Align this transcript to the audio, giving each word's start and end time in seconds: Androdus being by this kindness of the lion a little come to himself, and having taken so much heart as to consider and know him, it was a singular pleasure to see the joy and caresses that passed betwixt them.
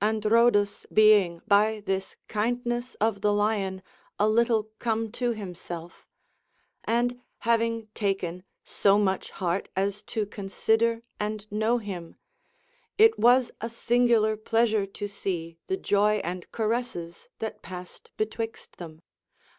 Androdus 0.00 0.86
being 0.90 1.42
by 1.46 1.82
this 1.84 2.16
kindness 2.28 2.94
of 2.94 3.20
the 3.20 3.30
lion 3.34 3.82
a 4.18 4.26
little 4.26 4.70
come 4.78 5.12
to 5.12 5.32
himself, 5.32 6.06
and 6.84 7.20
having 7.40 7.88
taken 7.92 8.42
so 8.64 8.98
much 8.98 9.32
heart 9.32 9.68
as 9.76 10.02
to 10.04 10.24
consider 10.24 11.02
and 11.20 11.46
know 11.52 11.76
him, 11.76 12.16
it 12.96 13.18
was 13.18 13.50
a 13.60 13.68
singular 13.68 14.34
pleasure 14.34 14.86
to 14.86 15.06
see 15.06 15.58
the 15.66 15.76
joy 15.76 16.22
and 16.24 16.50
caresses 16.52 17.28
that 17.38 17.60
passed 17.60 18.10
betwixt 18.16 18.78
them. 18.78 19.02